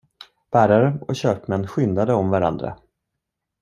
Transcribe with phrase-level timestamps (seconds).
[0.51, 2.77] Bärare och köpmän skyndade om varandra.